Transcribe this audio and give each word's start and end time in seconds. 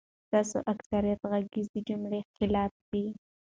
ستاسو 0.27 0.57
اکثریت 0.73 1.21
غږیز 1.31 1.69
جملی 1.87 2.21
خلطی 2.35 2.69
دی 2.91 3.03